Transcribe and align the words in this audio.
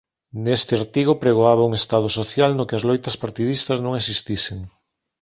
Neste 0.45 0.73
artigo 0.83 1.11
pregoaba 1.23 1.67
un 1.69 1.73
estado 1.81 2.07
social 2.19 2.51
no 2.57 2.67
que 2.67 2.75
as 2.79 2.85
loitas 2.89 3.15
partidistas 3.23 3.79
non 3.85 3.97
existisen. 4.01 4.59